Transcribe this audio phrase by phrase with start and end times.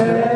[0.00, 0.31] る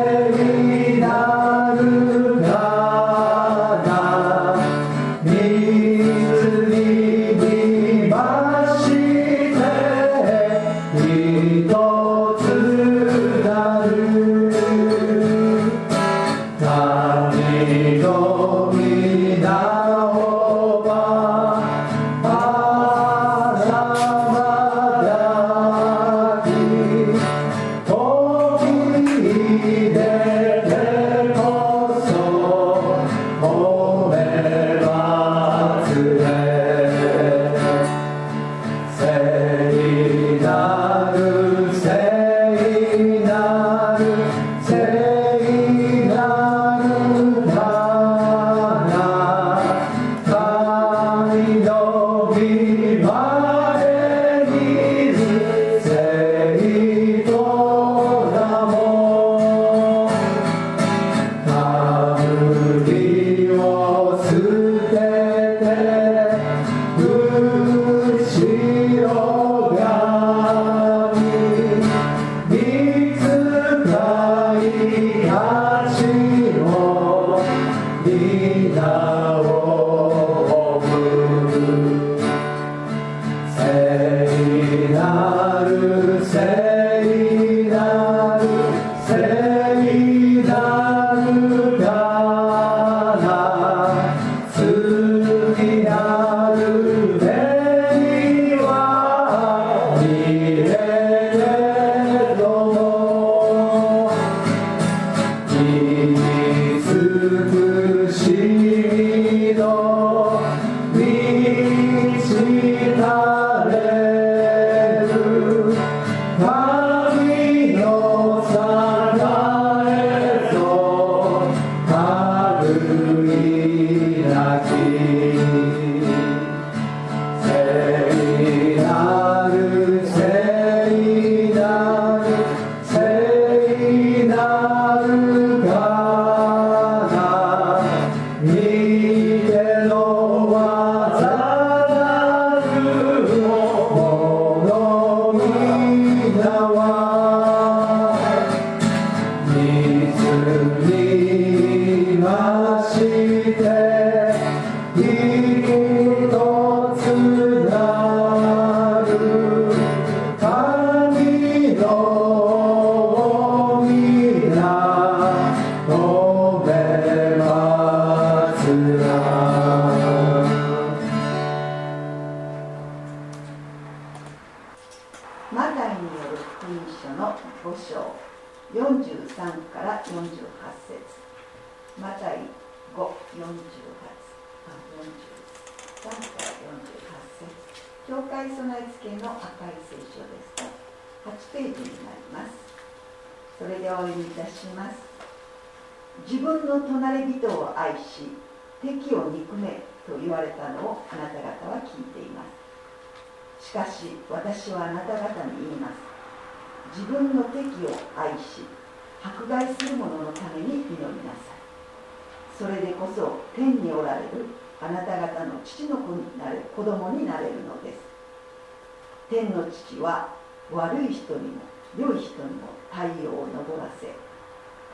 [219.28, 220.28] 天の父は
[220.70, 221.62] 悪い人にも
[221.98, 224.14] 良い人にも太陽を昇らせ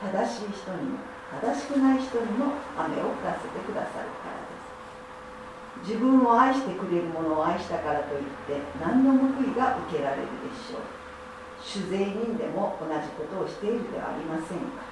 [0.01, 0.99] 正しい人にも
[1.41, 4.53] 正しくない人にも雨を降らせてくださるからで
[5.85, 5.89] す。
[5.89, 10.81] 自分を愛してくれる者を愛したからといって何の報いが受けられるでしょう。
[11.63, 14.85] 酒税人でも同じことをしているではありませんか。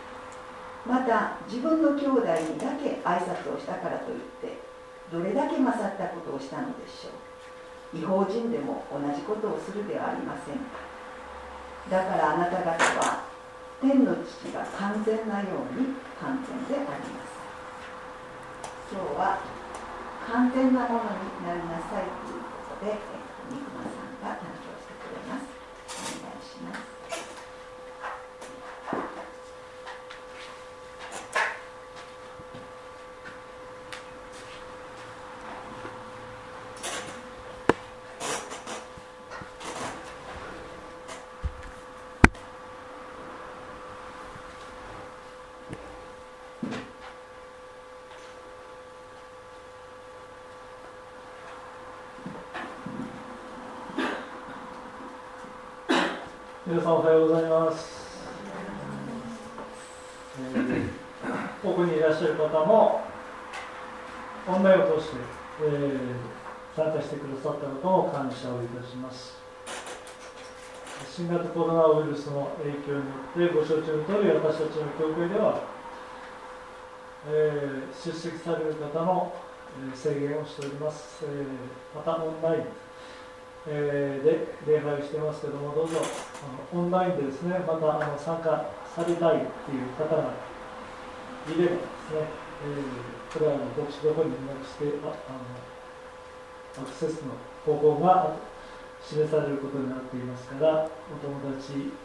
[0.85, 4.57] また自分の兄弟にだけ挨拶をしたからといって
[5.11, 7.20] どれだけ勝ったことをしたのでしょう。
[7.93, 10.55] 違法人でも同じことをするではありません。
[10.55, 10.61] か
[11.89, 13.25] だからあなた方は
[13.81, 17.31] 天の父が完全なように完全であります。
[18.91, 19.39] 今日は
[20.27, 22.99] 完全なものになりなさいということで
[23.49, 25.47] 見ますんが担当してくれます
[26.19, 26.91] お願いします
[56.71, 58.23] 皆さんおはようございます、
[60.39, 63.01] えー、奥にいらっしゃる方も
[64.47, 65.17] オンラインを通して、
[65.63, 69.35] えー、参加してくださったことを感謝をいたします
[71.13, 72.71] 新型コロナウイルスの影
[73.35, 75.61] 響によってご承知の通り私たちの教会では、
[77.27, 79.33] えー、出席される方の
[79.71, 81.45] え制限をしております、えー
[81.95, 82.63] またオンライン
[83.67, 84.19] え
[84.65, 90.33] で礼拝をしてますけどもどうぞあのオンラインでですねまたあの参加されたいっていう方が
[91.47, 92.27] いればですね、
[92.65, 97.31] えーこれはあの牧師どこに連絡してああのアクセスの
[97.65, 98.35] 方法が
[99.01, 101.95] 示されることになっていますからお友達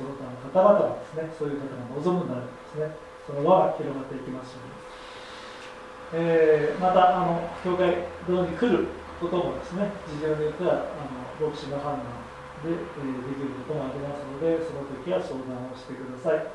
[0.00, 2.88] その他の方々がですねそういう方が望むならですね。
[3.28, 8.88] その輪が広がっていきますように、えーまたあの教会堂に来る
[9.20, 11.04] こともですね事情によってはあ
[11.44, 12.08] の牧師の判断
[12.64, 16.48] で、えーできることもありますのでその時は相談をしてください、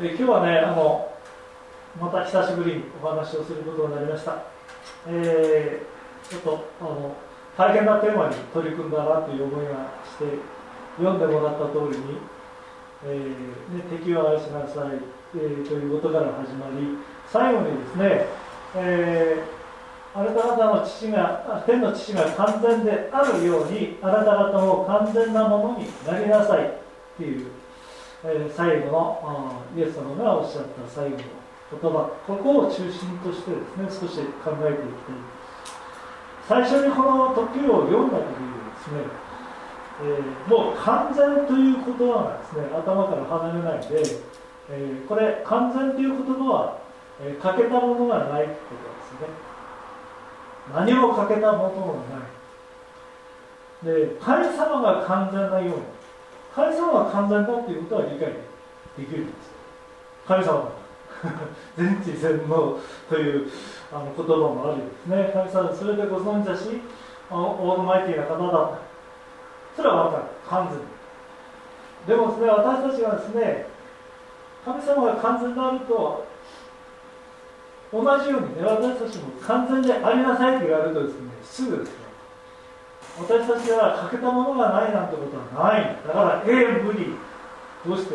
[0.00, 1.08] えー今日はねあの
[1.98, 4.42] また久しぶりにお話をすることになりました、
[5.06, 5.96] えー
[6.28, 7.14] ちょっとあの
[7.56, 10.24] 大変なテーマに取り組んだなという思いがして
[10.96, 12.18] 読んでもらった通りに、
[13.04, 14.98] えーね、敵を愛しなさい、
[15.34, 16.98] えーということから始まり
[17.30, 18.26] 最後にですね、
[18.76, 19.56] えー
[20.16, 26.70] あなた方の父が天の父が完全であるようにあなた方も完全なものになりなさいっ
[27.18, 27.48] ていう、
[28.24, 31.22] えー最後のイエス様がおっしゃった最後の
[31.68, 32.10] 言葉。
[32.26, 35.20] ここを中心としてですね少し考えていきたい。
[36.48, 39.04] 最初にこの時を読んだ時にですね、
[40.02, 44.02] えーもう完全という言葉がですね頭から離れないで、
[44.70, 46.78] えーこれ完全という言葉は、
[47.22, 49.46] えー欠けたものがないってことですね。
[50.74, 54.06] 何も欠けたものがない。
[54.06, 55.82] で神様が完全なように
[56.54, 58.18] 神様が完全だっていうことは理解
[58.98, 59.50] できるんです。
[60.26, 60.52] 神様。
[60.54, 60.86] が
[61.78, 63.48] 全知全能という
[63.92, 65.30] あの言葉もあるようですね。
[65.32, 66.80] 神様それでご存知だし
[67.30, 68.70] オールマイティな方だ
[69.76, 70.24] それは分かる。
[70.48, 70.68] 完
[72.06, 73.66] 全でもですね私たちはですね
[74.64, 76.26] 神様が完全であると
[77.92, 82.06] 同じようにね私たちも完全でありなさいと言われるとですねすぐですね
[83.18, 85.96] 私たちは欠けたものがないなんてことはない。
[86.06, 87.14] だからええ無理。
[87.86, 88.14] どうして？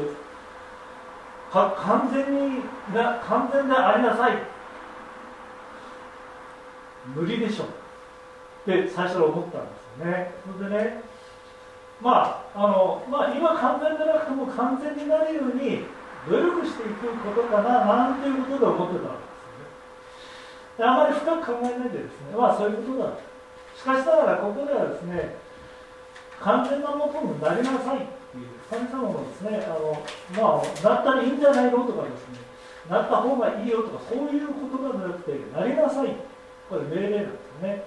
[1.51, 2.61] か完全に
[2.93, 4.37] な完全でありなさい。
[7.15, 7.63] 無理でしょ。
[7.63, 7.67] っ
[8.65, 10.31] て最初は思ったんですよね。
[10.59, 11.01] それでね
[12.01, 15.85] まああのまあ今完全でなくても完全になるように
[16.27, 19.29] 努力していくことかななんていうことで思ってたわけで
[20.77, 20.91] すよね。
[20.91, 23.09] あまり深く考えないでですねまあそういうことだ。
[23.11, 23.21] と
[23.77, 25.35] しかしながらここではですね
[26.41, 30.01] 完全なものになりなさいっていう神様のですねあの
[30.35, 32.41] まあなったらいいんじゃないのとかですね
[32.89, 36.15] なった方がいいよとかそういう言葉じゃなくてなりなさい。
[36.69, 37.83] これ命令なんですね。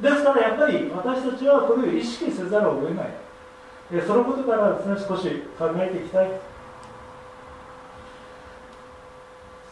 [0.00, 3.06] ですからやっぱり私たちはこれを意識せざるを得ない。
[3.90, 5.28] でそのことからですね少し
[5.58, 6.30] 考えていきたい。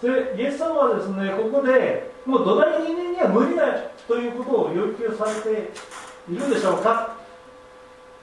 [0.02, 3.72] でイエス様はですねここでもう土台人間には無理だ
[4.06, 5.72] ということを要求されて
[6.30, 7.16] いるでしょうか、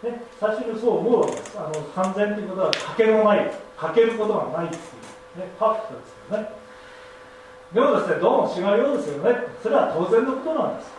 [0.03, 3.51] ね、最初にそう思うあの完全ということはかけのない。
[3.75, 6.49] かけることがないっていう、ね、パーフェクトですけどね。
[7.73, 9.35] でもですねどうも違うようですよね。
[9.61, 10.91] それは当然のことなんです、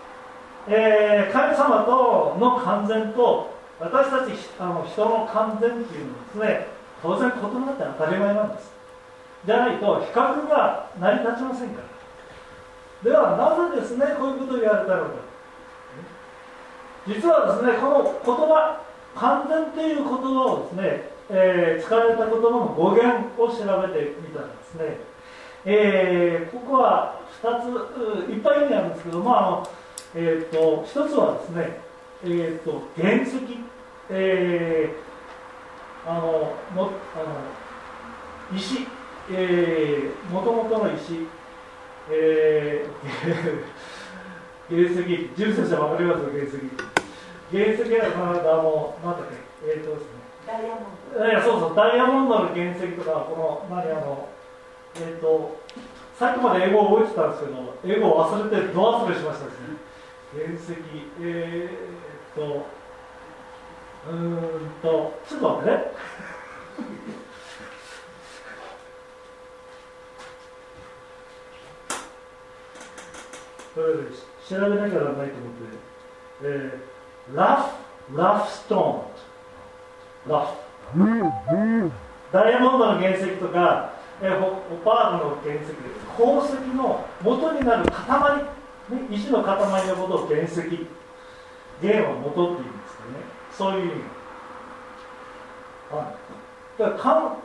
[0.69, 6.67] えー、神様との完全と私たちあの人の完全っていうのはですね
[7.03, 8.73] 当然異なって当たり前なんです。
[9.45, 13.11] じゃないと比較が成り立ちませんから。
[13.11, 15.11] ではなぜですねこういうことを言われたのか。
[17.07, 18.81] 実はですねこの言葉
[19.15, 24.97] 完全という言葉をですね、えー、使われた言葉の語源を調べてみたらですね、
[25.67, 29.69] えー、ここは2ついっぱい意味あるんですけど、まああの
[30.17, 31.79] えーと、1つはですね、
[32.25, 33.37] えーと、原石、
[34.11, 37.19] えー、あのもあ
[38.53, 38.87] の石
[39.31, 41.27] えー、もともとの石、
[42.11, 42.95] えー、
[44.69, 46.25] 原石、純先生分かります？
[46.31, 46.61] 原石。
[47.51, 50.09] 原石は、まあ、あの、なんだっけ、えっ、ー、とですね。
[50.47, 51.25] ダイヤモンド。
[51.25, 54.29] いや、そうそう、ダイヤモンドの原石とか、この、何、あの、
[54.97, 55.57] えっ、ー、と、
[56.19, 59.77] さっきまで英語を覚えてたんですけど、英語を忘れて、ど忘れしましたですね。
[60.35, 60.73] 原石、
[61.21, 62.67] えー、っと、
[64.11, 64.39] うん
[64.83, 65.85] と、ちょっと待ってね。
[74.49, 75.65] 調べなきゃならないと思って、
[76.43, 77.71] えー、ラ
[78.09, 80.65] フ、ラフストーン、ラフ。
[82.33, 85.63] ダイヤモンドの原石とか、えー、ホパールの原石、
[86.17, 90.61] 鉱石の元になる塊、ね、石の塊のことを原石、
[91.81, 93.19] 原は元っていうんですかね、
[93.51, 94.03] そういう意味。
[95.91, 96.15] は
[96.79, 97.37] い、だから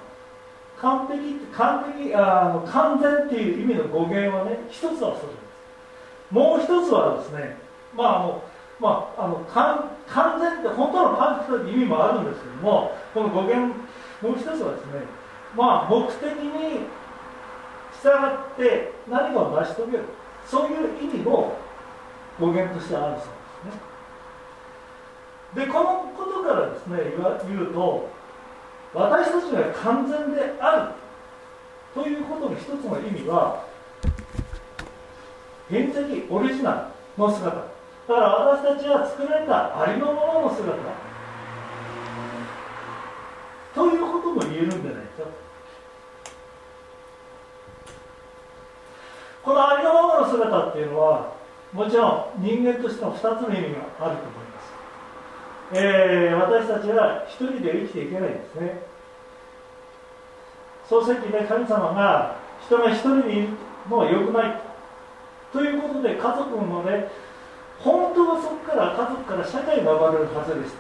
[0.82, 5.20] 完璧完璧あの完全っていう意味の語源はね、一つはそれです。
[6.32, 7.58] もう一つはですね、
[7.96, 8.44] まああの
[8.80, 13.76] まあ、あの完完全って本当のパーフェクトって意味もあるんですけどもこの語源
[14.22, 15.04] もう一つはですね、
[15.56, 16.88] まあ、目的に
[18.02, 20.06] 従って何かを成し遂げる
[20.50, 21.54] そういう意味も
[22.40, 23.24] 語源としてあるそう
[23.66, 23.76] です
[25.56, 25.66] ね。
[25.66, 26.98] でこのことからですね
[27.48, 28.10] 言うと
[28.94, 30.96] 私たちが完全であ
[31.96, 33.64] るということの一つの意味は
[35.70, 37.56] 原石オリジナルの姿。
[37.56, 37.62] だ
[38.08, 40.74] から私たちは作られたありのままの姿。
[43.76, 45.49] ということも言えるんじゃないですか。
[49.50, 51.34] このありのままの姿っていうのは
[51.74, 58.82] もちろん人間としての2つの意味があると思います、えー、私たちは一人で生きていけないんですね。
[60.88, 63.48] 漱石で神様が人が一人にいる
[63.90, 64.62] のは良くない
[65.52, 65.64] と。
[65.64, 67.08] いうことで家族もね
[67.80, 70.76] 本当はそこから家族から社会が生まれるはずでし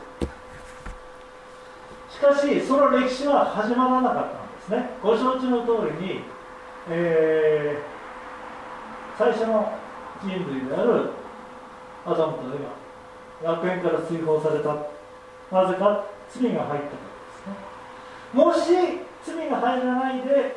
[2.21, 4.91] たしかしその歴史は始まらなかったんですね。
[5.01, 6.21] ご承知の通りに、
[6.91, 7.99] えー、
[9.19, 9.67] 最初の
[10.23, 11.09] 人類である
[12.05, 13.51] アダムとエヴァ。
[13.51, 14.69] 楽園から追放された。
[15.51, 17.53] なぜか罪が入ったからですね。
[18.33, 18.59] もし
[19.25, 20.55] 罪が入らないで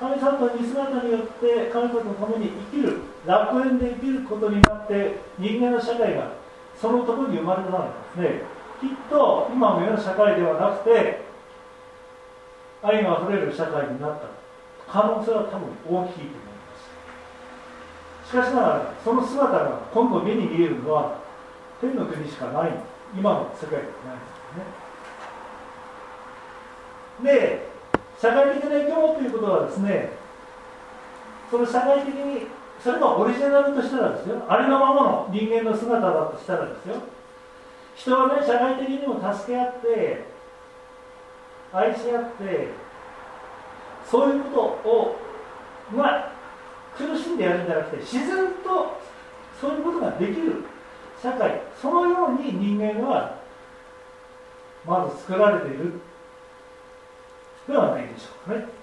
[0.00, 6.32] 神様の似姿によって神様のために生きる楽園で生きることになって人間の社会が
[6.74, 8.42] そのところに生まれたのですね。
[8.80, 11.22] きっと今のような社会ではなくて
[12.82, 14.26] 愛があふれる社会になった。
[14.90, 16.51] 可能性は多分大きいと思います。
[18.32, 21.18] しかしながらその姿が今度目に見えるのは
[21.82, 22.70] 天の国しかない。
[23.14, 24.24] 今の世界ではないで
[27.20, 27.30] すよね。
[27.30, 27.68] で
[28.18, 30.12] 社会的な生き物ということはですね
[31.50, 32.46] その社会的に
[32.82, 34.42] それがオリジナルとしたらですよ。
[34.48, 36.94] ありのままの人間の姿だとしたらですよ。
[37.94, 40.24] 人はね社会的にも助け合って
[41.70, 42.68] 愛し合って
[44.10, 44.48] そういうこ
[44.82, 45.16] とを
[45.94, 46.31] まあ
[46.96, 49.00] 苦しんでやるんじゃなくて自然と
[49.60, 50.64] そういうことができる
[51.22, 53.38] 社会そのように人間は
[54.86, 56.00] まず作られている
[57.68, 58.82] ではないでしょうかね。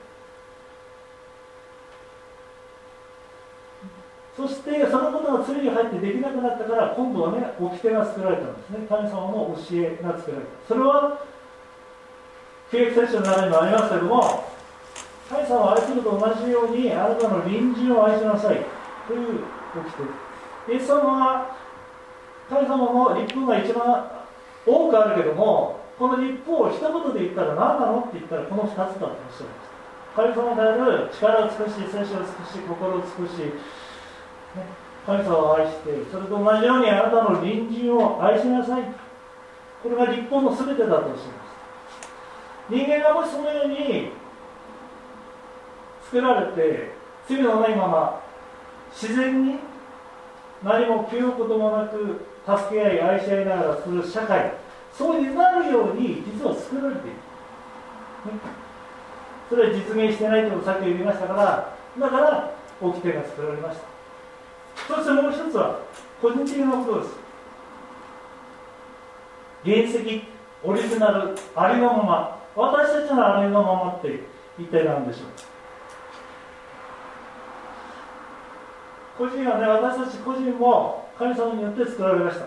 [4.40, 11.20] そしてそのことが罪に入ってできなくなったから今度はね掟が作られたんですね神様の教えが作られたそれは
[12.72, 14.46] 旧約聖書の中にもありますけども
[15.30, 18.66] 神様を愛すると同じようにあなたの隣人を愛しなさい。
[19.08, 19.44] という
[20.68, 21.56] 掟イエス様は
[22.50, 24.12] 神様の立法が一番
[24.66, 29.70] 多くあるけどもこの立法を一言で言ったら何なのって言ったらこの2つだとおっしゃいました。
[30.16, 33.54] 神様である力を尽くし聖書を尽くし心を尽くし、
[35.06, 38.84] 神様を愛してそれと同じようにあなたの隣人を愛しなさい。
[39.84, 41.50] これが立法の全てだとおっしゃいます
[42.70, 44.12] 人間がもしそのように
[46.10, 46.92] 作られて
[47.28, 48.22] 罪のないまま
[48.92, 49.60] 自然に
[50.64, 54.54] 何も気負うこともなく助け合い愛し合いながらする社会
[54.92, 57.22] そうになるように実は作られている、ね、
[59.50, 62.52] それは実現してないとさっき言いましたからだから
[62.82, 63.88] 掟が作られました。
[64.88, 65.82] そしてもう一つは
[66.22, 67.14] 個人的なことです。
[69.64, 70.24] 原石
[70.64, 74.22] オリジナルありのまま私たちのありのままって
[74.58, 75.59] 一体何でしょう？
[79.20, 82.46] 個人はね私たち個人も神様によって作られました。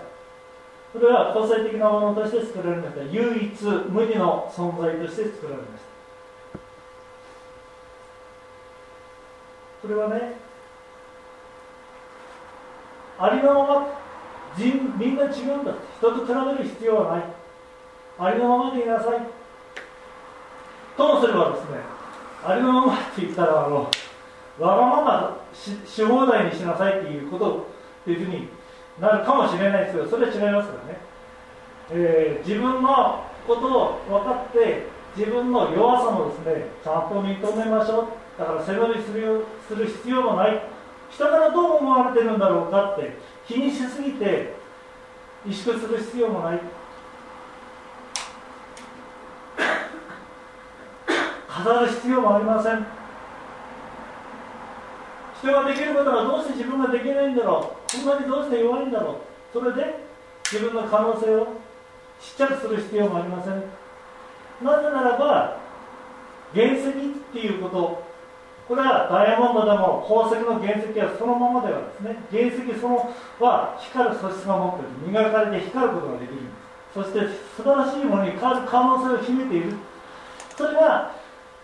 [0.90, 3.02] それは個性的なものとして作られました。
[3.12, 6.58] 唯一無二の存在として作られました。
[9.82, 10.37] それはね
[13.18, 13.88] ありのまま
[14.56, 17.24] 人みんな違うんだ人と比べる必要はない。
[18.18, 19.20] ありのままでいなさい。
[20.96, 21.76] ともすればですね
[22.44, 23.90] ありのままって言ったらあの
[24.58, 27.66] わがまましし放題にしなさいっていうこと
[28.02, 28.48] っていうふうに
[29.00, 31.00] なるかもしれないですけどそれは違いますからね、
[31.92, 34.86] えー、自分のことを分かって
[35.16, 38.06] 自分の弱さもですねちゃんと認めましょう。
[38.38, 40.62] だから背伸びするする必要もない。
[41.10, 44.54] 人からどう思われてるんだろうかって気にしすぎて
[45.46, 46.60] 萎縮する必要もない。
[51.48, 53.01] 飾る必要もありません。
[55.42, 57.96] 人ができることがどうして自分ができないんだろう？
[57.98, 59.18] こんなにどうして弱いんだろ
[59.55, 59.59] う？
[59.59, 59.98] それで
[60.44, 61.46] 自分の可能性を
[62.20, 63.55] ちっちゃくする必要もありません。
[64.62, 65.59] なぜならば
[66.55, 66.92] 原石っ
[67.33, 68.05] ていうこと
[68.68, 72.16] これはダイヤモンドでも宝石の原石はそのままではですね。
[72.31, 75.11] 原石そのは光る素質が持っている。
[75.11, 76.38] 磨かれて光ることができる
[76.94, 77.18] そして
[77.57, 79.74] 素晴らしいものに変わる可能性を秘めている。
[80.57, 81.16] それが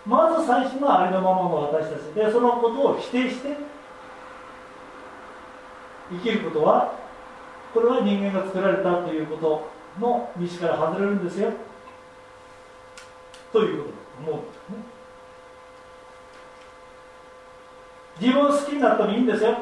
[0.08, 3.58] まず最初のありのままの私たちでそのことを否定して
[6.10, 6.94] 生きることは
[7.74, 9.68] これは人間が作られたということ
[10.00, 11.52] の道から外れるんですよ。
[13.52, 14.76] ということだと思うんですね。
[18.20, 19.58] 自分を好きになってもいいんですよ。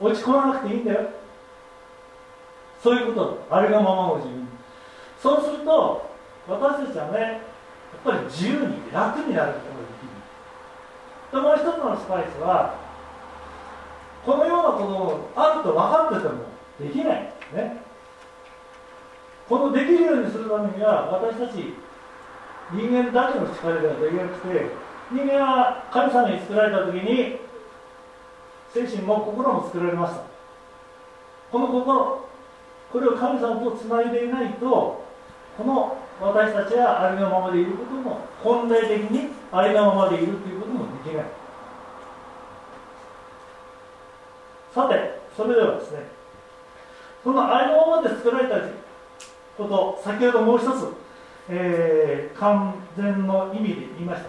[0.00, 1.10] 落ち込まなくていいんだよ。
[2.82, 4.48] そういうことあれがままの自分。
[5.22, 6.07] そうすると
[6.48, 7.40] 私たちはねやっ
[8.04, 10.16] ぱり自由に楽になることができる。
[11.32, 12.74] でもう一つのスパイスは
[14.24, 16.44] このようなことをあると分かってても
[16.80, 17.22] できない。
[17.22, 17.82] んですね。
[19.48, 21.74] このできるようにするためには私たち
[22.70, 24.66] 人間だけの力ではできなくて
[25.10, 27.40] 人間は神様に作られた時に
[28.74, 30.22] 精神も心も作られました。
[31.50, 32.28] この心
[32.92, 35.04] これを神様とつないでいないと
[35.56, 41.24] この私たちはありのままでいることも本来的にありのままでいるということもできない。
[44.74, 45.98] さてそれではですね
[47.24, 48.56] そのありのままで作られた
[49.56, 50.88] こと先ほどもう一つ、
[51.48, 54.28] えー、完全の意味で言いました。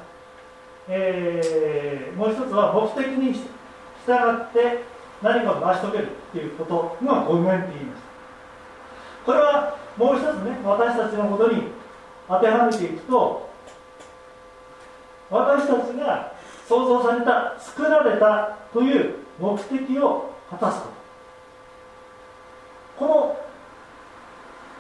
[0.88, 4.84] えー、もう一つは目的に従って
[5.22, 8.10] 何かを成し遂げるっていうことがごめんって言いました。
[9.26, 11.79] これはもう一つね私たちのことに
[12.30, 13.50] 当てはめていくと
[15.30, 16.34] 私たちが
[16.68, 20.88] 創造された作られたという目的を果たすこ
[22.98, 23.06] と。
[23.06, 23.38] この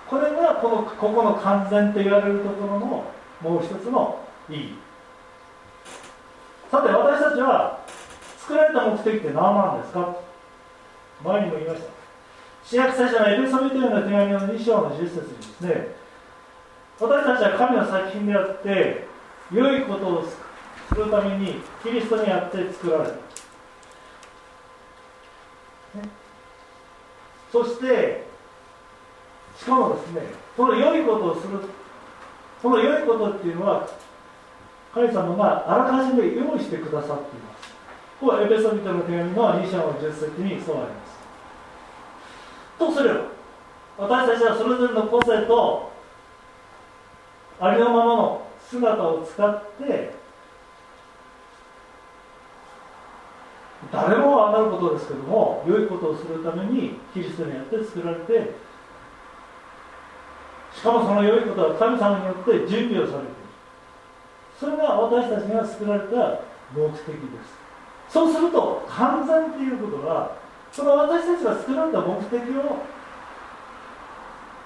[0.07, 3.05] これがこのここの完全と言われるところのも
[3.43, 4.73] う一つの意義。
[6.69, 7.79] さて私たちは
[8.39, 10.15] 作られた目的って何なんですか？
[11.23, 11.87] 前にも言いました。
[12.63, 15.95] 新約聖書のエペソビトへの手紙の2章の10節にですね
[16.99, 19.07] 私たちは神の作品であって
[19.51, 23.19] 良いことをするためにキリストにあって作られた、ね、
[27.51, 28.27] そして
[29.57, 30.21] しかもですね
[30.57, 31.59] この良いことをする
[32.61, 33.87] この良いことっていうのは
[34.93, 37.69] 神様があらかじめ用意してくださっています。
[38.19, 41.19] ここはエペソビトの手紙の2章の10節にそうあります。
[42.77, 43.21] とすれば
[43.97, 45.88] 私たちはそれぞれの個性と
[47.59, 50.13] ありのままの姿を使って
[53.91, 58.53] 誰も分かることですけども良いことをするためにキリストによって作られて
[60.75, 63.33] しかもその良いことは神様によって準備をされている。
[64.59, 66.41] それが私たちが作られた
[66.75, 68.13] 目的です。
[68.13, 70.37] そうすると完全ということは
[70.71, 72.98] その私たちが作られた目的を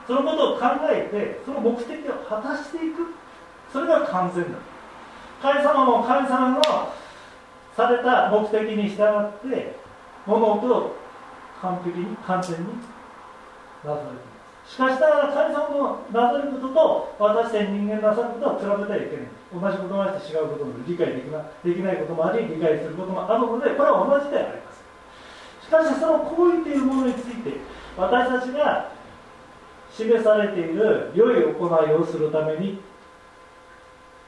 [0.08, 3.14] そのことを考えてその目的を果たしていく。
[3.72, 4.60] それが完全だ。
[5.42, 6.62] 神様も神様の
[7.76, 9.76] された目的に従って
[10.26, 10.96] 物事を
[11.62, 12.68] 完璧に完全に
[13.84, 14.22] なされていま
[14.66, 14.74] す。
[14.74, 19.28] しかしながら神様のなさることと私たち人間なさることは比べてはいけない。
[19.54, 24.82] 同じことがあって違うことも理解できなできないこともあり理解することもあるのでこれは同じであります。
[25.66, 27.58] しかしその行為というものについて
[27.98, 28.93] 私たちが
[29.96, 32.82] 示されている良い行いをするために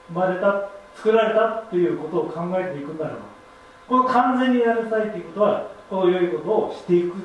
[0.08, 3.20] 生まれた作られたということを考えていくならば
[3.88, 7.16] この完全になりたいということはこの良いことをしていく。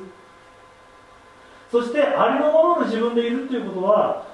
[1.70, 4.26] そしてありのままの自分でいるということは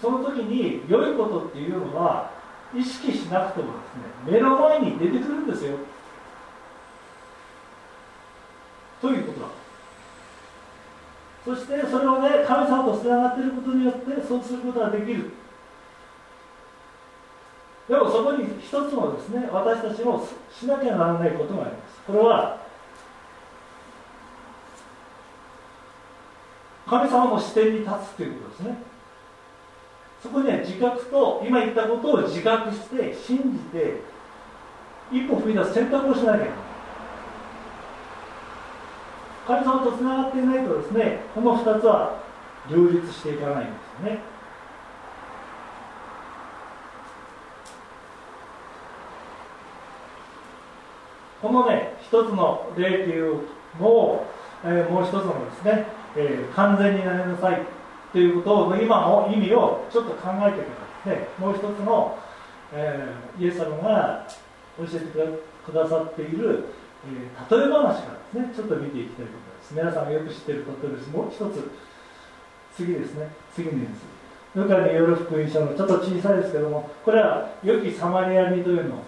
[0.00, 2.30] その時に良いことっていうのは
[2.74, 3.78] 意識しなくてもで
[4.26, 5.78] すね目の前に出てくるんですよ。
[9.00, 9.33] ということ。
[11.44, 15.30] そしてそれをね神様とつながっていることによってそうすることができる。
[17.86, 22.00] でもそこに一つのですね私たちもしなきゃならないことがあります。
[22.06, 22.64] これは
[26.86, 28.78] 神様の視点に立つということですね。
[30.22, 34.00] そこには自覚と今言ったことを自覚して信じて
[35.12, 36.63] 一歩踏み出す選択をしなきゃいけない。
[39.46, 42.22] 神様とつながっていないとですねこの2つは
[42.70, 44.34] 両立していかないんですよね。
[51.42, 53.40] このね一つの例という
[53.78, 54.26] のを、
[54.64, 57.60] えー、もう一つのですね、えー、完全になりなさい
[58.12, 60.70] ということの今の意味をちょっと考えてく
[61.04, 62.16] ださい、ね、もう一つの、
[62.72, 64.26] えー、イエス様が
[64.78, 65.06] 教えて
[65.66, 66.64] くださっている、
[67.12, 69.74] え例え話からですねちょっと見ていきたいと思います。
[69.74, 71.10] 皆さんがよく知っている例えです。
[71.10, 71.70] もう一つ
[72.76, 73.28] 次ですね。
[73.54, 74.58] 次のやつ。
[74.58, 79.02] ルカによる福音書のちょっと小さいですけどもこれは良きサマリア人というの。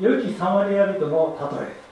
[0.00, 1.86] 良きサマリア人の例え。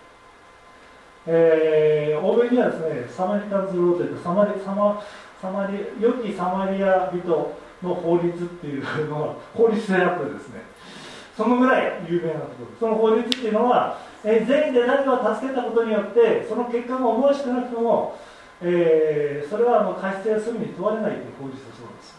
[1.27, 5.03] えー、欧米にはですねサマリタンズローというサマリサマ
[5.41, 7.27] サマリ良きサマリア人
[7.83, 10.63] の法律っていうのは法律であってですね。
[11.37, 18.17] そのぐらい有名なところその法律っていうのは、えー、全員で誰かを助けたことによってその結果が思わしくなくても、
[18.63, 22.17] えー、それはあの過失や罪に問われないという法律だそうです。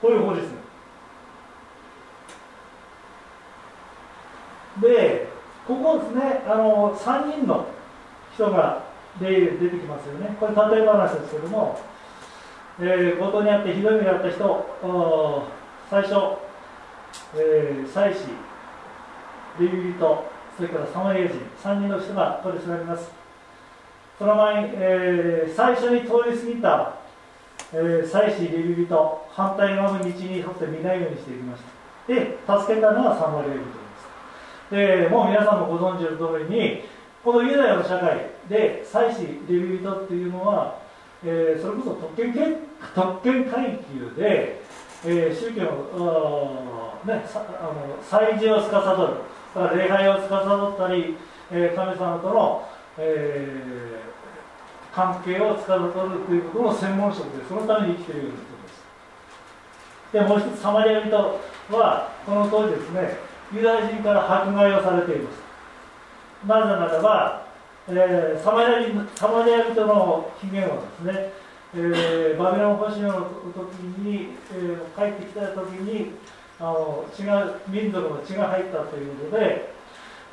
[0.00, 0.68] こういう法律です
[4.80, 5.26] で
[5.66, 7.66] ここですねあの3人の
[8.32, 8.84] 人が
[9.20, 10.36] 例で出てきますよね。
[10.38, 11.80] これ例え話ですけども、
[12.78, 14.64] えー、強盗にあってひどい目があった人
[15.90, 16.14] 最初、
[17.36, 18.28] えー、祭司
[19.58, 23.08] レビ人それからサマリア人3人の人が取り調べます。
[24.18, 26.94] その前に、えー、最初に通り過ぎた、
[27.72, 32.12] えー、祭司レビ人反対側の道に沿って見ないようにしていきました。
[32.12, 36.82] で助けたのはサマリア人でもう皆さんもご存知の通りに
[37.22, 40.80] このユダヤの社会で祭司レビ人っていうのは、
[41.24, 42.34] えー、それこそ特権
[42.96, 44.60] 特権階級で、
[45.06, 45.62] えー、宗教
[45.96, 51.16] の,、ね、さあの祭事を司る礼拝を司ったり、
[51.50, 58.82] え、神様との、えー、関係を司るということの専門職でそのために生きているような人です。
[60.12, 61.16] でもう一つサマリア人
[61.70, 63.16] はこの当時ですね
[63.52, 65.48] ユダヤ人から迫害をされています。
[66.46, 67.46] なぜならば、
[67.88, 71.32] えー、サマリア人サマリア人の起源はですね、
[71.74, 73.12] えー、バビロン保守の
[73.54, 76.12] 時に、え、帰ってきた時に
[76.60, 79.72] あの血が民族の血が入ったということで、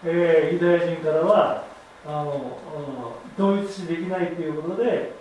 [0.04, 1.66] えー、ユダヤ人からは
[2.06, 5.14] あの同一視できないということで、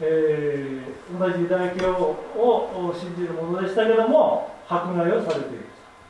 [0.00, 5.64] えー、同じユダヤ教を信じるものでしたけども迫害をされている。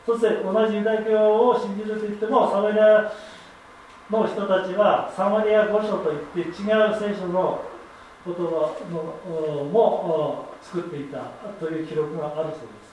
[0.06, 3.12] そして同じユダヤ教を信じるといってもサマリア
[4.10, 6.50] の人たちはサマリア御書といって違う
[6.98, 7.62] 聖書の
[8.26, 11.18] 言葉のも作っていた
[11.58, 12.89] という記録があるそうです。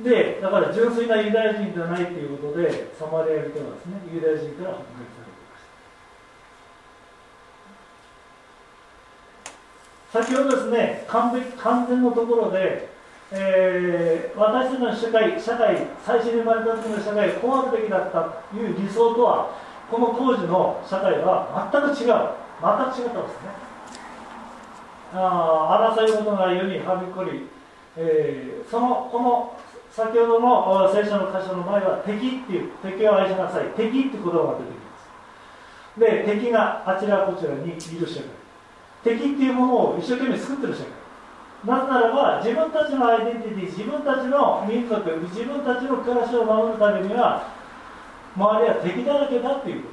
[0.00, 5.56] でだから純粋なユダヤ人ではないということでサマリア人はですねユダヤ人から迫害されていま
[10.10, 10.22] した。
[10.24, 12.88] 先ほどですね完璧完全のところで、
[13.30, 19.56] えー、私たちの社会社会最初に生まれた時の社会こうあるべきだったという理想とは
[19.90, 22.44] この当時の社会は全く違う。
[22.62, 23.50] 全く違ったんですね。
[25.12, 27.46] あ争い事が世にはびこり、
[27.96, 29.56] えー、そのこの
[29.94, 33.68] 先ほどの聖書の箇所の前は敵っていう敵を愛しなさい。
[33.78, 36.00] 敵って言葉が出てきます。
[36.00, 38.26] で敵があちらこちらにいる社会
[39.04, 40.90] 敵っていうものを一生懸命作ってる社会
[41.64, 44.98] なぜならば自分たちのアイデンティティ自分たちの民族
[45.30, 47.46] 自分たちの暮らしを守るためには
[48.36, 49.84] 周りは敵だらけだっていう。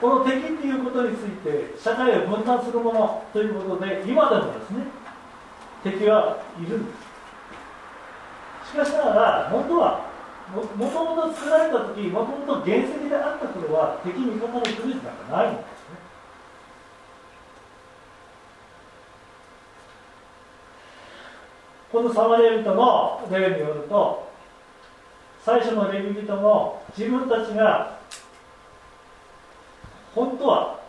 [0.00, 5.03] この敵っていうことについて社会を分断するものということで今でもですね
[5.84, 8.70] 敵はいるんです。
[8.72, 10.00] しかしながら本当は
[10.54, 15.68] もともと作られた時もともと原石であった頃は敵味方の区別なんかないんですね。
[21.92, 24.28] このサマリア人の例によると
[25.44, 27.98] 最初のレビ人も自分たちが
[30.14, 30.83] 本当は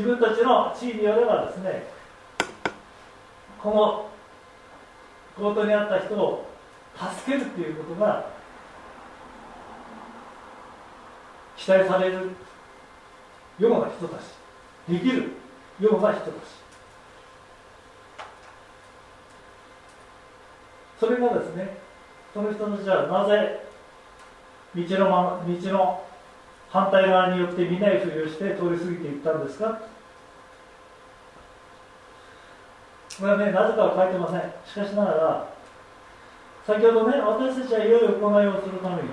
[0.00, 1.84] 自分たちの地位によればですね
[3.62, 4.08] この
[5.36, 6.48] 強盗にあった人を
[6.96, 8.30] 助けるということが
[11.54, 12.30] 期待される
[13.58, 14.22] ような人たち
[14.88, 15.32] できる
[15.78, 16.32] ような人たち。
[20.98, 21.76] それがですね
[22.32, 23.66] その人たちはなぜ
[24.74, 26.09] 道のま道の
[26.70, 29.80] 反対側によって見ないふりをして通り過ぎていったんですか？
[33.18, 34.40] これはねなぜかは書いてません。
[34.64, 35.52] しかしながら
[36.64, 39.10] 先ほどね私たちは良い行いをするために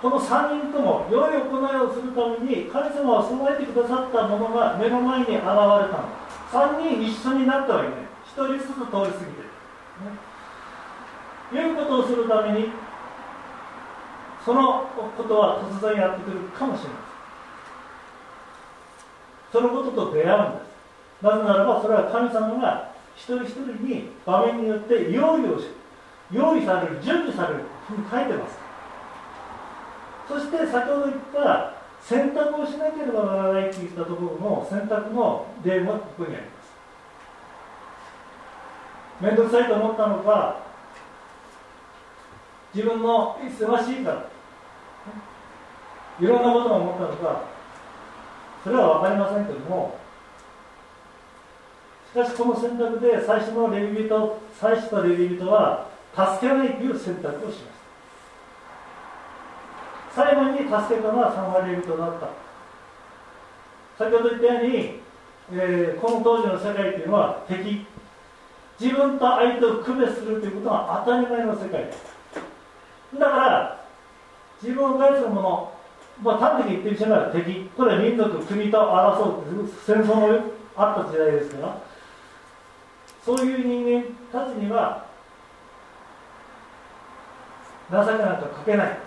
[0.00, 6.08] この3人とも良い行いをするために神様は備えてくださったものが目の前に現れたの。
[6.50, 8.08] 3人一緒になったわけね。
[8.36, 9.50] 1人ずつ通り過ぎて。
[10.00, 10.08] ね、
[11.52, 12.70] 良いことをするために
[14.44, 16.94] そのことは突然やってくるかもしれま
[19.52, 19.62] せん。
[19.62, 20.70] そのことと出会うんです。
[21.22, 25.66] なぜならばそれは神様が一人一人に場面によって用意をし
[26.32, 28.58] 用意される準備されるというふうに書いてます。
[30.28, 36.72] そして先ほど言った選択をしなければならないといったところの選択の例もここにあります。
[39.20, 40.69] 面倒くさいと思ったのか
[42.74, 44.24] 自分の忙しいから。
[46.20, 47.42] いろんなことを思ったのか。
[48.62, 49.98] それは分かりませんけども。
[52.12, 57.80] しかしこの選択で最初のレビ人最初のレビ人は助けないという選択をしました。
[60.12, 62.28] 最後に助けたのはサンマリエ人だった。
[63.96, 65.00] 先ほど言ったように、
[65.52, 67.86] えー、この当時の世界というのは敵。
[68.80, 71.84] 自分と相手を区別するということが当たり前の世界。
[71.84, 72.19] です
[73.18, 73.84] だから
[74.62, 75.72] 自分を害するもの、
[76.22, 77.70] まあ、端的に言ってしまえば敵。
[77.76, 81.82] これは民族国と争う戦争のあった時代ですから
[83.24, 85.06] そういう人間たちには
[87.90, 88.98] 情けなんかかけない、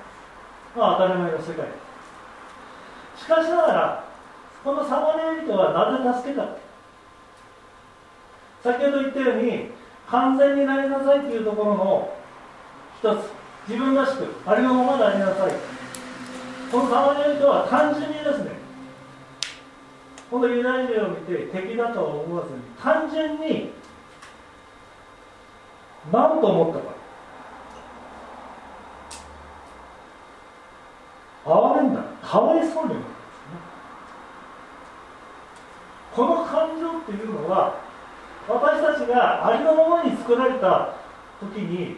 [0.75, 1.65] まあ、当たり前の世界。
[3.15, 4.03] しかしながら
[4.63, 6.47] このサマリア人はなぜ助けた
[8.63, 9.69] 先ほど言ったように
[10.09, 12.13] 完全になりなさいというところの
[12.99, 13.42] 一つ。
[13.67, 15.53] 自分らしくありのままでありなさい。
[16.71, 18.51] このサマリア人は単純にですね
[20.31, 23.71] このユダヤ人を見て敵だとは思わずに単純に
[26.11, 26.85] 何と思ったか
[31.45, 33.03] 哀れんだかわいそうに思ったんですね。
[36.15, 37.75] この感情っていうのは
[38.47, 40.95] 私たちがありのままに作られた
[41.39, 41.97] 時に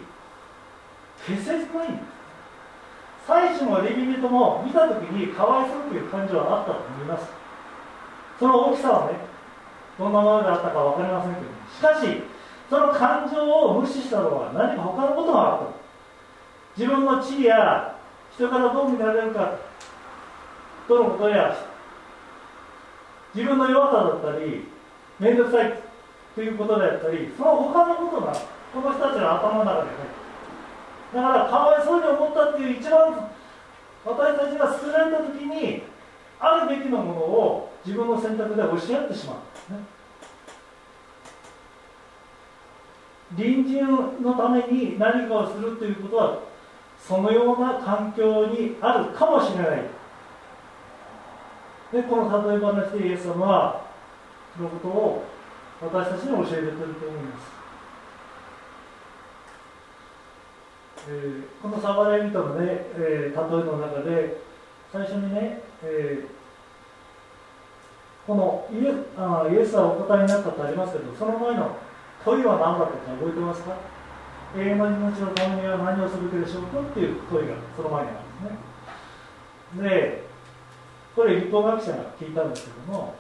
[1.26, 2.16] 消せないんです
[3.28, 7.46] 最初のレビ人も見た時にかわいそうという感情はあったと思います。
[8.40, 9.18] その大きさはね
[9.98, 12.22] どんなものであったか分かりませんけどしかし
[12.70, 15.74] その感情を無視したのは何か他のことがあった
[16.78, 17.98] 自分の地位や
[18.34, 19.58] 人からどう見られるか
[20.88, 21.56] とのことや
[23.34, 24.68] 自分の弱さだったり
[25.20, 25.82] 面倒くさい
[26.36, 28.34] ということであったりその他のことが
[28.74, 30.25] この人たちの頭の中で入って
[31.14, 33.30] だからかわいそうに思ったっていう一番
[34.06, 35.84] 私たちが救られた時に
[36.40, 39.34] あるべきのものを自分の選択で押し合ってしま
[39.70, 39.80] うね。
[43.38, 43.86] 隣人
[44.22, 46.40] のために何かをするということは
[47.00, 49.84] そのような環境にあるかもしれない。
[51.92, 53.86] でこの例え話でイエス様は
[54.56, 55.24] そのことを
[55.82, 57.52] 私たちに教えてくれると思います、
[61.08, 64.42] えー、このサマリア人のね、えー、例えの中で
[64.92, 66.36] 最初にね、えー
[68.26, 71.78] このイエあイエスはお答えになったとありますけど、その前の
[72.24, 73.78] 問いは何だったか覚えてますか？
[74.58, 78.14] 永遠の命のためには何をすべきでしょうかっていう問いがその前にあ
[79.78, 79.90] るんですね。
[79.90, 80.24] で、
[81.16, 83.14] これ立法学者が聞いたんですけども、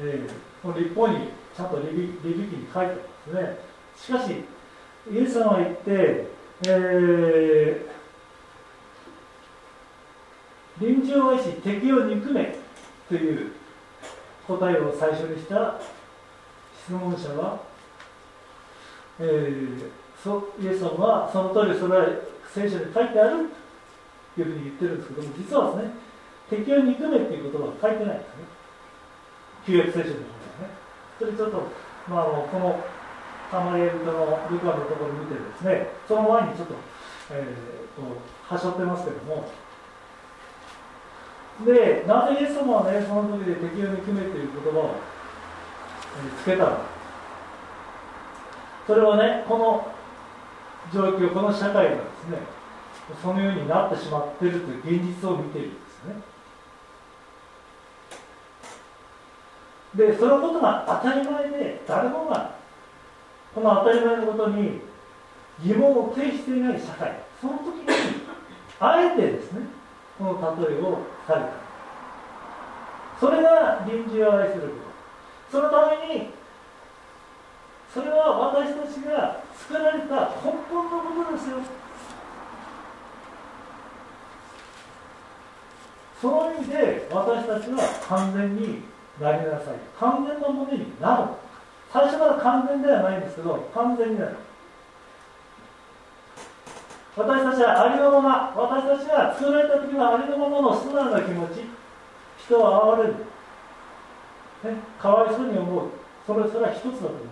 [0.00, 3.00] えー、この立法にちゃんとリビリビ記に書いてあるんで
[3.32, 3.56] すね。
[3.96, 4.44] しかし、
[5.10, 6.26] イエス様は言って、
[6.66, 12.54] えー、臨時を愛し敵を憎め
[13.08, 13.52] という
[14.46, 15.80] 答えを最初にした
[16.84, 17.60] 質問者は、
[19.18, 19.90] えー、
[20.22, 22.06] そイエス様はその通りそれは
[22.54, 23.48] 聖書に書いてある
[24.34, 26.12] というふうに言ってるんですけども実はですね
[26.50, 28.44] 敵を憎めっていう言葉は書いてないんですね。
[29.66, 30.82] 旧約聖書の方にはね。
[31.18, 31.62] それちょっと、
[32.08, 32.78] まあ、この
[33.52, 36.74] サマリエ人のルカのところを見てですねその前にちょっと、
[37.30, 39.46] えー、こうはしょってますけども
[41.64, 44.94] で、なぜイエス様はね、その時で敵を憎めという言葉を、
[46.16, 46.76] えつけたのか。
[48.86, 49.86] それはね、この
[50.92, 52.38] 状況、この社会がですね、
[53.22, 56.14] そのようになってしまっているという現実を見ているんですね。
[59.94, 62.61] で、そのことが当たり前で、誰もが、
[63.54, 64.80] この当たり前のことに
[65.62, 67.86] 疑問を呈していない社会、その時に、
[68.80, 69.66] あえてですね、
[70.18, 71.48] この例えをされた。
[73.20, 75.58] それが臨時を愛すること。
[75.58, 76.30] そのために
[77.92, 81.58] それは私たちが作られた根本のことですよ。
[86.20, 88.82] その意味で私たちは完全に
[89.20, 89.74] なりなさい。
[90.00, 91.22] 完全なものになる
[91.92, 94.36] 最初から完全ではないんですけど完全になる。
[97.14, 101.68] 私たちはありのまま私たちが作られた時のありのままの素直な気持ち
[102.38, 103.14] 人を哀れる、
[104.64, 105.90] ね、かわいそうに思う。
[106.26, 107.30] それそれは一つだと思いま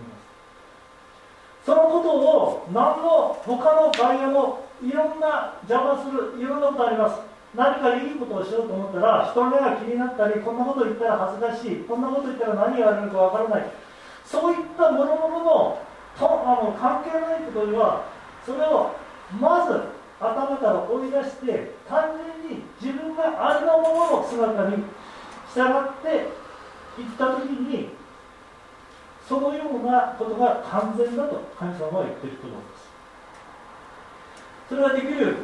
[1.63, 1.65] す。
[1.65, 7.19] そのことを何の他の外野のいろんな邪魔するいろんなことあります。
[7.55, 11.75] 何かいいことをしようと思ったら人の目が気になったりこんなこと言ったら恥ずかしい。
[11.89, 13.65] こんなこと言ったら何言われるかわからない。
[14.25, 15.81] そういったものものの
[16.17, 18.05] とあの関係ないことには
[18.45, 18.91] それを
[19.39, 22.11] まず頭から追い出して単
[22.45, 24.83] 純に自分がありのままの姿に
[25.53, 27.89] 従っていった時に
[29.27, 32.91] そのようなことが完全だと神様は言っていると思います。
[34.69, 35.35] それができる、ね、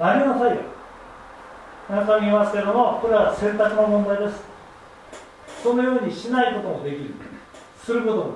[0.00, 0.62] なりなさいよ。
[1.88, 4.42] 何回も言いますけれどもこれは選択の問題です。
[5.62, 7.14] そのようにしないこともできる。
[7.14, 7.25] す
[7.86, 8.34] することも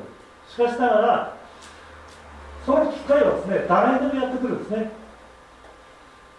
[0.48, 1.36] しかしながら
[2.64, 4.90] その機会はですね誰でもやってくるんですね、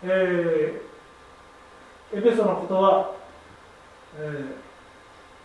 [0.04, 3.15] えー、エペソのことは、
[4.17, 4.45] え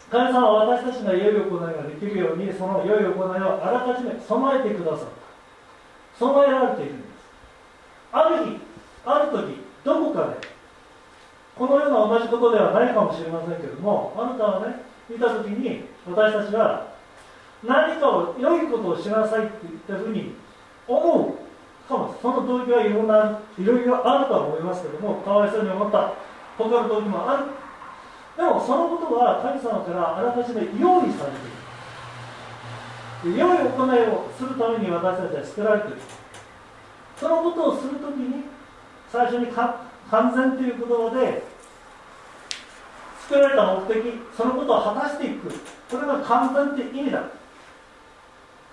[0.08, 5.26] ー、神様は私たちが良い行いができるようにその良い行いをあらかじめ備えてくださった。
[6.18, 7.10] 備えられているんです。
[8.12, 8.60] ある日
[9.04, 10.48] ある時どこかで
[11.56, 16.95] このような同じとこではないかもしれませんけどもあなたはね見た時に私たちは
[17.66, 20.34] 何かを良いことをしなさいって言ったふうに
[20.86, 21.88] 思う。
[21.88, 26.12] かもその動機はいろんないろいろあるとは思いますけどもかわいそうに思った。
[26.58, 27.44] 他の動機もある。
[28.36, 33.38] でもそのことは神様からあらかじめ用意されている。
[33.38, 33.68] 良い行い
[34.08, 35.96] をするために私たちは作られている。
[37.18, 38.44] そのことをするときに
[39.10, 39.74] 最初に完
[40.34, 41.42] 全という言葉で
[43.22, 44.04] 作られた目的
[44.36, 45.48] そのことを果たしていく。
[45.90, 47.22] これが完全って意味だ。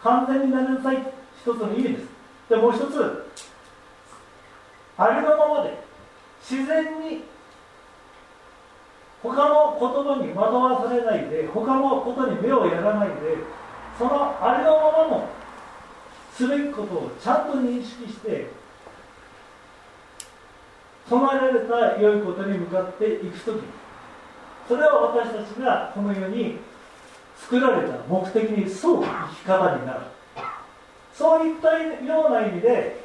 [0.03, 0.97] 完全になりなさい。
[0.97, 2.07] 一つの意味です。
[2.49, 3.25] でもう一つ
[4.97, 5.77] ありのままで
[6.41, 7.23] 自然に
[9.23, 13.13] 他の言葉に惑わされないで他のことに目をやらないで
[13.97, 15.29] そのありのままの
[16.35, 18.49] すべきことをちゃんと認識して
[21.07, 23.63] 備えられた良いことに向かっていくとき
[24.67, 26.57] それは私たちがこの世に
[27.43, 29.99] 作られた目的に沿う生き方になる。
[31.13, 33.03] そういったような意味で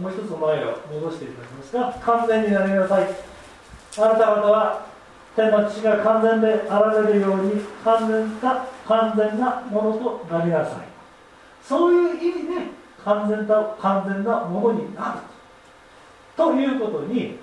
[0.00, 2.12] もう一つ前を戻していただけますか？
[2.18, 3.08] 完全になりなさい。
[3.98, 4.86] あなた方は
[5.34, 10.86] 天の父が完全であられるように完全か完全なものとなりなさい。
[11.62, 12.52] そういう意味で
[13.04, 15.18] 完全な完全なものになる。
[16.36, 17.38] ということに、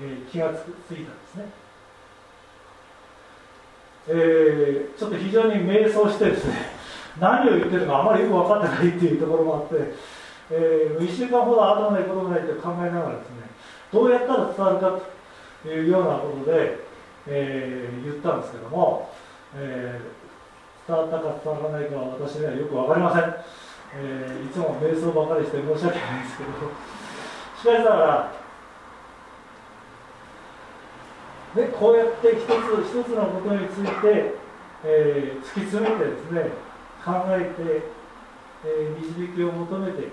[0.00, 1.44] え、気がつついたんですね、
[4.08, 6.54] えー、ちょっと非常に迷走してですね
[7.20, 9.92] 何を言ってるかあまりよく分かってないっていうところもあって、
[10.50, 13.50] えー、1週間ほど後ないこともないと考えながらですね
[13.92, 14.98] どうやったら伝わるか
[15.62, 16.78] というようなことで、
[17.26, 19.10] えー、言ったんですけども、
[19.56, 23.34] えー、伝わったか伝わらないかは私にはよく分かりません、
[23.96, 26.50] えー、いつも瞑想ばかりして申し訳ないんですけど
[27.60, 28.39] しかしながら
[31.54, 34.34] でこうやって一つ一つのことについて、
[34.84, 36.50] えー、突き詰めてですね
[37.04, 37.82] 考えて、
[38.64, 40.08] えー、導きを求めて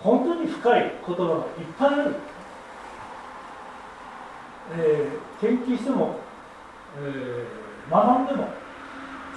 [0.00, 1.44] 本当に深い言葉がいっ
[1.78, 2.16] ぱいある、
[4.78, 6.16] えー、研究しても、
[6.98, 8.48] えー、学んでも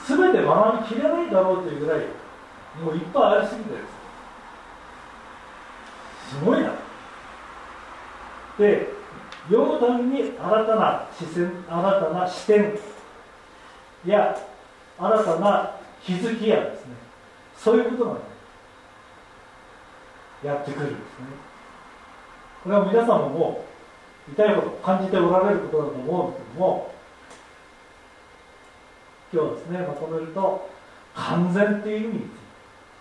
[0.07, 2.05] 全て学びきれないだろうというぐらい
[2.81, 3.97] もういっぱいありすぎてです。
[6.29, 6.71] すごいな。
[8.59, 8.87] で
[9.49, 12.77] 読むために新たな視線新たな視点
[14.05, 14.37] や
[14.99, 16.95] 新たな気づきやですね
[17.57, 18.17] そういうことが、
[20.43, 21.03] やってくるんですね
[22.63, 23.65] これは皆さんもも
[24.31, 26.93] 痛いこと感じておられることだと思うんですけども
[29.33, 30.69] 今日ですねまとめると
[31.15, 32.25] 完全っていう意味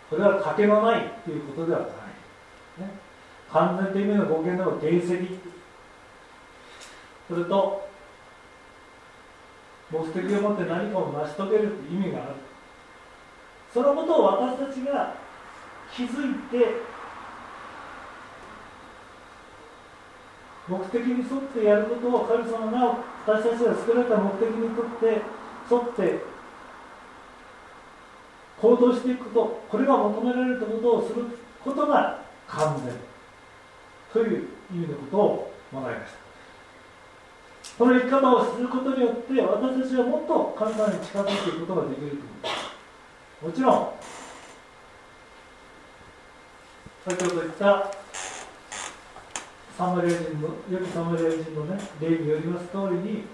[0.08, 1.88] これは賭けのないっていうことではない、
[2.80, 2.90] ね、
[3.52, 5.55] 完全っていう意味の語源では原石
[7.28, 7.88] それと
[9.90, 12.34] 目的を持って何かを成し遂げるって意味がある。
[13.72, 15.14] そのことを私たちが
[15.94, 16.96] 気づいて
[20.68, 25.06] 目的に沿ってやることを神様が私たちが作られた目的にとって
[25.70, 26.24] 沿って
[28.60, 31.24] 行動していくことこれが求められたことをする
[31.62, 32.94] ことが完全
[34.12, 36.25] という意味のことを学びました。
[37.78, 42.22] この生き方をすることによって私たちはもっと神様に近づくことができるという。
[43.42, 43.92] もちろん
[47.04, 47.90] 先ほど言った
[49.76, 53.24] サマリア人の良きサマリア人のね例によります通りに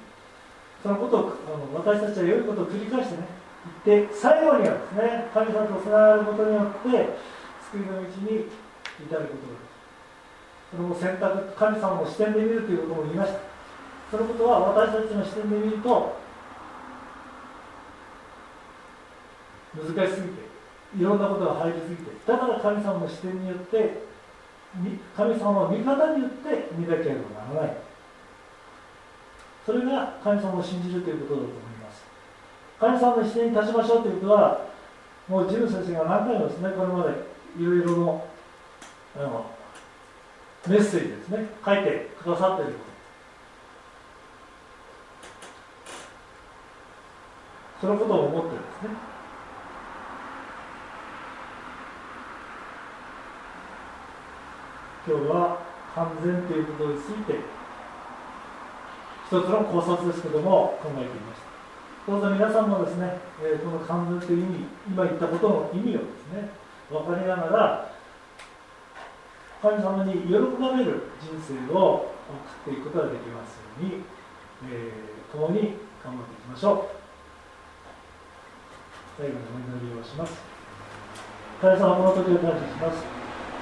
[0.83, 3.29] そのことをあの私たちは良いことを繰り返してね
[3.87, 7.15] 言って最後にはですね神様とつながることによって
[7.71, 8.51] 救いの道に至る
[9.07, 9.73] ことができる。
[10.73, 13.52] それも選択神様の視点で見るということも言いました。
[14.13, 16.21] そのことは私たちの視点で見ると
[19.75, 20.53] 難しすぎて
[21.01, 24.13] いろんなことが入りすぎてだから神様の視点によって
[25.17, 27.77] 神様の味方によって見なければならない。
[29.65, 32.03] それが神様を信じるということだと思います。
[32.81, 34.67] 神様の視点に立ちましょうということは
[35.29, 37.11] もうジム先生が何回もですねこれまで
[37.59, 38.27] いろいろの
[39.17, 39.47] あの
[40.67, 42.92] メッセージですね書いてくださっていること。
[47.83, 48.95] そのことを思ってですね
[55.05, 55.59] 今日は
[55.93, 57.41] 完全ということについて
[59.27, 61.43] 一つの考察ですけども考えていまし
[62.07, 66.51] たどうぞ皆さんもですね、え、この完全という意味今言ったことの意味をですね
[66.89, 67.93] 分かりながら
[69.61, 72.15] 神様に喜ばれる人生を
[72.65, 74.05] 送っていくことができますように、
[74.71, 75.75] えー、共に
[76.05, 77.02] 頑張っていきましょう。
[79.17, 80.41] 最後にお祈りをします。
[81.61, 83.05] 神様、この時を感謝します。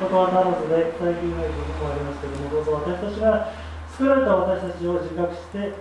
[0.01, 3.53] ことはならずで伝えていない部分もありますけども、どうぞ私たちが
[3.91, 5.75] 作られた私たちを自覚して、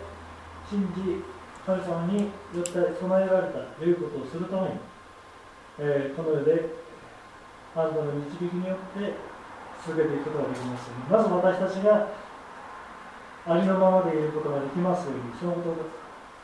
[0.68, 1.24] 信じ、
[1.64, 4.82] 神様によって備えられたということをするために、
[5.80, 6.76] えー、この世で
[7.78, 9.14] あなたの導きによって
[9.86, 12.10] 続けていくことができますように、まず私たちが
[13.48, 15.78] ありのままでいることができますように、そのこと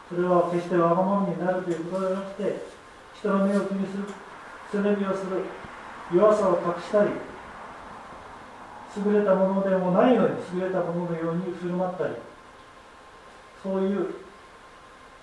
[0.08, 2.75] それは決してわがままになるということではなくて、
[3.20, 4.04] 人の目を気にする。
[4.72, 5.44] 背伸びをする
[6.14, 7.12] 弱さを隠したり
[8.98, 12.14] 優れたものでもないのに優れたもののように振る舞ったり。
[13.62, 14.14] そういう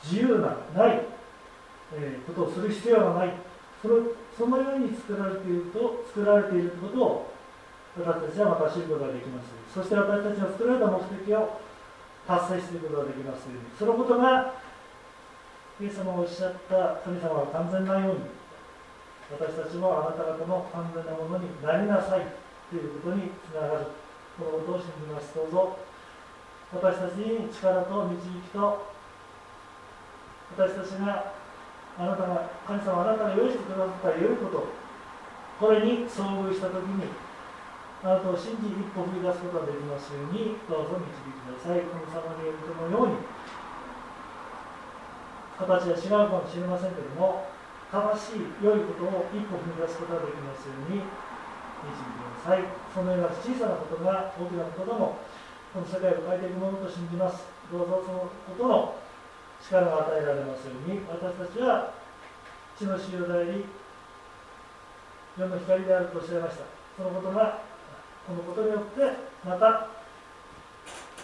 [0.03, 1.07] 自由なない、
[1.95, 3.33] えー、ことをする必要がない。
[3.81, 3.95] それ
[4.37, 7.33] そのように作られていると作られていることを
[7.99, 9.49] 私たちはまた知ることができます。
[9.75, 11.61] そして私たちの作られた目的を
[12.27, 13.47] 達成していくことができます。
[13.79, 14.55] そのことが
[15.81, 18.21] イエス様がおっしゃった神様が完全なように
[19.33, 22.27] 私たちもあなた方の完全なものになりなさい
[22.69, 23.87] ということにつながる。
[24.39, 25.35] このことを信じます。
[25.35, 25.77] どうぞ。
[26.73, 28.89] 私たちに力と導きと
[30.57, 31.37] 私たちが
[32.01, 34.73] あなたが神様あなたが用意してくださった良いこと
[35.61, 37.13] これに遭遇した時に
[38.03, 41.85] あなたを信じ一歩踏み出すことができますようにどうぞ導いてください。
[41.93, 43.21] このサマリエ人のように
[45.63, 47.47] 形は違うかもしれませんけども
[47.91, 51.05] 正しい良いことを一歩踏み出すことができますように
[51.83, 52.65] 導いてください。
[52.95, 55.19] そのような小さなことが大きなことも
[55.75, 57.47] この世界を変えていくものと信じます。
[57.71, 58.95] どうぞそのことの
[59.63, 61.95] 力が与えられますように私たちは
[62.77, 63.65] 血の塩であり
[65.39, 66.65] 世の光であるとおっしゃいました。
[66.97, 67.63] そのことが
[68.27, 69.01] このことによって
[69.45, 69.89] また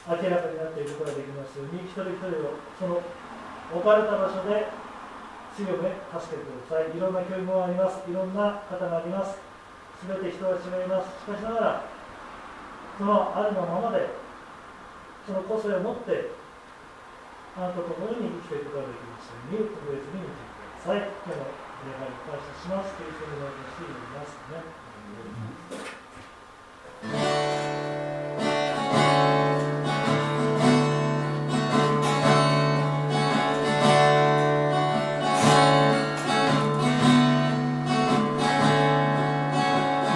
[0.08, 3.02] 明らかになっていくことができますように一人一人をその
[3.68, 4.72] 置かれた場所で
[5.56, 6.96] 強め助けてください。
[6.96, 8.00] いろんな教育もあります。
[8.08, 9.36] いろんな方があります。
[10.06, 11.10] 全て人は違います。
[11.26, 11.84] しかしながら
[12.96, 14.08] そのあるのままで
[15.26, 16.30] その個性を持って
[17.58, 21.10] あなたと共に生きていくことができますように特別に導いてください。
[21.26, 21.44] 今日の
[21.84, 22.94] 礼拝感謝します。
[22.94, 25.47] というふうにお願いしていますね。